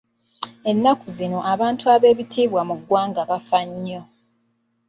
[0.71, 4.01] Ennaku zino abantu ab'ebitiibwa mu ggwanga bafa nnyo.